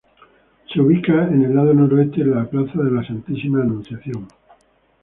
Se 0.73 0.81
ubica 0.81 1.27
en 1.27 1.43
el 1.43 1.55
lado 1.55 1.75
noreste 1.75 2.23
de 2.23 2.33
la 2.35 2.45
plaza 2.49 2.81
de 2.81 2.89
la 2.89 3.05
Santísima 3.05 3.61
Anunciación. 3.61 4.27